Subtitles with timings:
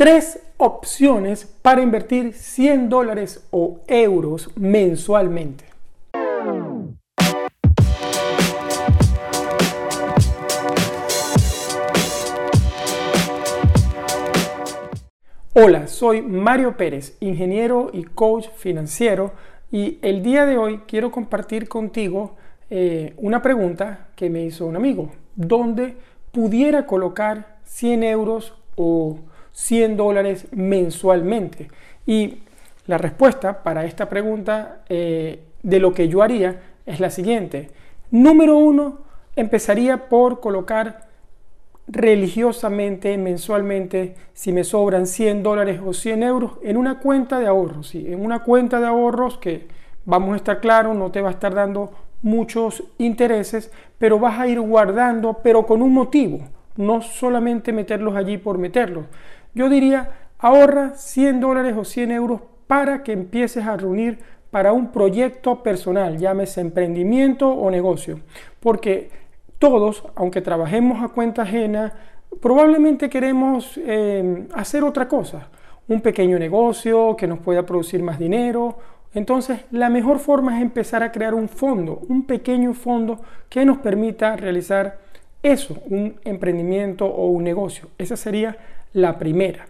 [0.00, 5.66] tres opciones para invertir 100 dólares o euros mensualmente.
[15.52, 19.32] Hola, soy Mario Pérez, ingeniero y coach financiero
[19.70, 22.36] y el día de hoy quiero compartir contigo
[22.70, 25.94] eh, una pregunta que me hizo un amigo, ¿dónde
[26.32, 29.18] pudiera colocar 100 euros o
[29.52, 31.68] 100 dólares mensualmente?
[32.06, 32.38] Y
[32.86, 37.70] la respuesta para esta pregunta eh, de lo que yo haría es la siguiente.
[38.10, 38.98] Número uno,
[39.36, 41.08] empezaría por colocar
[41.86, 47.88] religiosamente, mensualmente, si me sobran 100 dólares o 100 euros, en una cuenta de ahorros.
[47.88, 48.06] ¿sí?
[48.08, 49.68] En una cuenta de ahorros que,
[50.04, 51.92] vamos a estar claros, no te va a estar dando
[52.22, 56.40] muchos intereses, pero vas a ir guardando, pero con un motivo,
[56.76, 59.06] no solamente meterlos allí por meterlos.
[59.54, 64.18] Yo diría, ahorra 100 dólares o 100 euros para que empieces a reunir
[64.50, 68.20] para un proyecto personal, llámese emprendimiento o negocio,
[68.60, 69.10] porque
[69.58, 71.92] todos, aunque trabajemos a cuenta ajena,
[72.40, 75.48] probablemente queremos eh, hacer otra cosa,
[75.88, 78.78] un pequeño negocio que nos pueda producir más dinero.
[79.12, 83.78] Entonces, la mejor forma es empezar a crear un fondo, un pequeño fondo que nos
[83.78, 84.98] permita realizar
[85.42, 87.88] eso, un emprendimiento o un negocio.
[87.98, 88.56] Esa sería
[88.92, 89.66] la primera.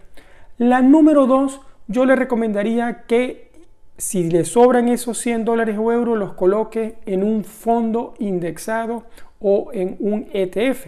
[0.57, 3.51] La número dos, yo le recomendaría que
[3.97, 9.03] si le sobran esos 100 dólares o euros, los coloque en un fondo indexado
[9.39, 10.87] o en un ETF.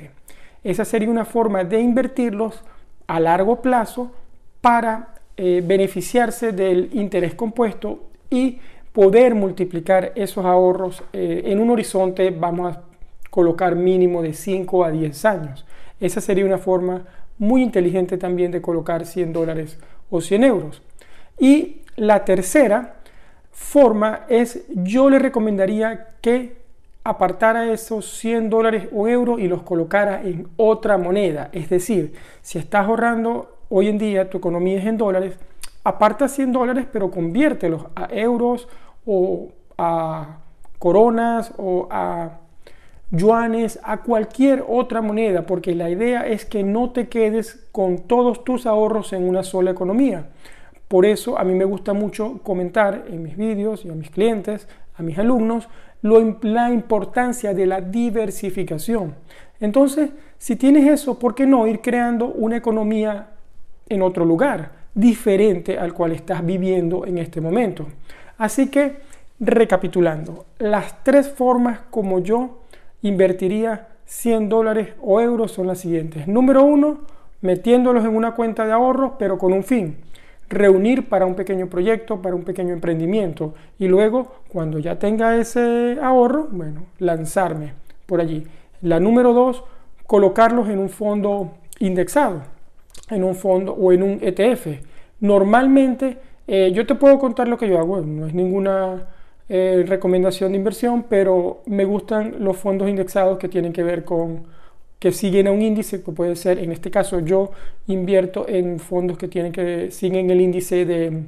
[0.63, 2.63] Esa sería una forma de invertirlos
[3.07, 4.11] a largo plazo
[4.61, 8.59] para eh, beneficiarse del interés compuesto y
[8.93, 12.81] poder multiplicar esos ahorros eh, en un horizonte, vamos a
[13.29, 15.65] colocar mínimo de 5 a 10 años.
[15.99, 17.03] Esa sería una forma
[17.37, 19.77] muy inteligente también de colocar 100 dólares
[20.09, 20.81] o 100 euros.
[21.39, 22.95] Y la tercera
[23.51, 26.63] forma es, yo le recomendaría que
[27.03, 31.49] apartara esos 100 dólares o euros y los colocara en otra moneda.
[31.51, 35.37] Es decir, si estás ahorrando hoy en día, tu economía es en dólares,
[35.83, 38.67] aparta 100 dólares pero conviértelos a euros
[39.05, 40.37] o a
[40.79, 42.39] coronas o a
[43.13, 48.43] yuanes, a cualquier otra moneda, porque la idea es que no te quedes con todos
[48.43, 50.29] tus ahorros en una sola economía.
[50.87, 54.67] Por eso a mí me gusta mucho comentar en mis vídeos y a mis clientes,
[54.97, 55.69] a mis alumnos,
[56.01, 59.15] la importancia de la diversificación.
[59.59, 60.09] Entonces,
[60.39, 63.29] si tienes eso, ¿por qué no ir creando una economía
[63.89, 67.87] en otro lugar, diferente al cual estás viviendo en este momento?
[68.39, 68.97] Así que,
[69.39, 72.62] recapitulando, las tres formas como yo
[73.03, 76.27] invertiría 100 dólares o euros son las siguientes.
[76.27, 77.01] Número uno,
[77.41, 79.97] metiéndolos en una cuenta de ahorros, pero con un fin
[80.49, 85.97] reunir para un pequeño proyecto, para un pequeño emprendimiento y luego cuando ya tenga ese
[86.01, 87.73] ahorro, bueno, lanzarme
[88.05, 88.45] por allí.
[88.81, 89.63] La número dos,
[90.05, 92.43] colocarlos en un fondo indexado,
[93.09, 94.67] en un fondo o en un ETF.
[95.19, 99.07] Normalmente, eh, yo te puedo contar lo que yo hago, no es ninguna
[99.49, 104.43] eh, recomendación de inversión, pero me gustan los fondos indexados que tienen que ver con
[104.99, 107.51] que siguen a un índice, que puede ser, en este caso yo
[107.87, 111.23] invierto en fondos que tienen que siguen el índice de,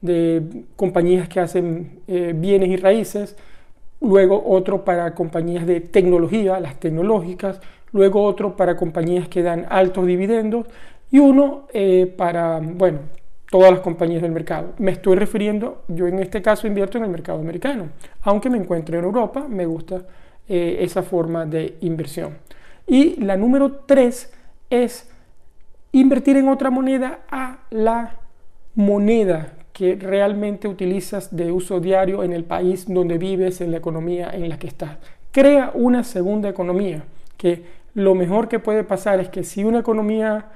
[0.00, 3.36] de compañías que hacen eh, bienes y raíces,
[4.00, 7.60] luego otro para compañías de tecnología, las tecnológicas,
[7.92, 10.66] luego otro para compañías que dan altos dividendos
[11.10, 13.00] y uno eh, para, bueno,
[13.50, 14.72] todas las compañías del mercado.
[14.78, 17.88] Me estoy refiriendo, yo en este caso invierto en el mercado americano,
[18.22, 20.02] aunque me encuentre en Europa, me gusta
[20.48, 22.38] eh, esa forma de inversión.
[22.86, 24.32] Y la número tres
[24.70, 25.10] es
[25.92, 28.16] invertir en otra moneda a la
[28.74, 34.30] moneda que realmente utilizas de uso diario en el país donde vives, en la economía
[34.32, 34.98] en la que estás.
[35.32, 37.04] Crea una segunda economía,
[37.36, 40.46] que lo mejor que puede pasar es que si una economía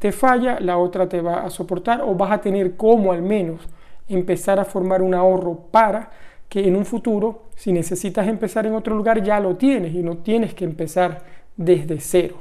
[0.00, 3.60] te falla, la otra te va a soportar o vas a tener como al menos
[4.08, 6.10] empezar a formar un ahorro para
[6.48, 10.16] que en un futuro, si necesitas empezar en otro lugar, ya lo tienes y no
[10.16, 11.22] tienes que empezar
[11.54, 12.36] desde cero.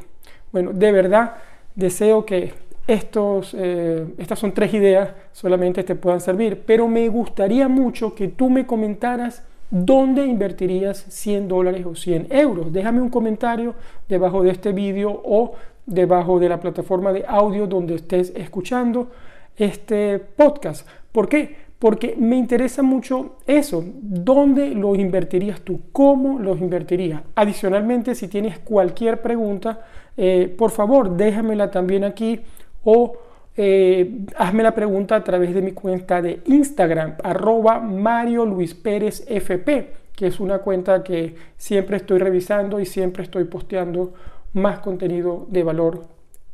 [0.52, 1.36] Bueno, de verdad
[1.76, 2.54] deseo que
[2.88, 8.30] estos, eh, estas son tres ideas, solamente te puedan servir, pero me gustaría mucho que
[8.30, 12.72] tú me comentaras dónde invertirías 100 dólares o 100 euros.
[12.72, 13.76] Déjame un comentario
[14.08, 15.54] debajo de este vídeo o
[15.90, 19.10] debajo de la plataforma de audio donde estés escuchando
[19.58, 20.88] este podcast.
[21.12, 21.70] ¿Por qué?
[21.80, 23.84] porque me interesa mucho eso.
[24.02, 25.82] ¿Dónde los invertirías tú?
[25.94, 27.22] ¿Cómo los invertirías?
[27.36, 29.86] Adicionalmente, si tienes cualquier pregunta,
[30.18, 32.42] eh, por favor, déjamela también aquí
[32.84, 33.14] o
[33.56, 39.26] eh, hazme la pregunta a través de mi cuenta de Instagram, arroba Mario Luis Pérez
[39.28, 44.14] FP, que es una cuenta que siempre estoy revisando y siempre estoy posteando
[44.54, 46.06] más contenido de valor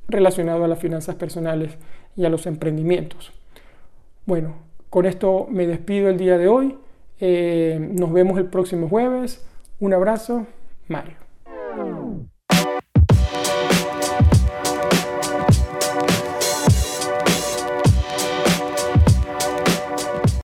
[0.08, 1.78] relacionado a las finanzas personales
[2.16, 3.32] y a los emprendimientos.
[4.26, 4.56] Bueno,
[4.90, 6.78] con esto me despido el día de hoy.
[7.20, 9.46] Eh, nos vemos el próximo jueves.
[9.80, 10.46] Un abrazo,
[10.88, 11.25] Mario.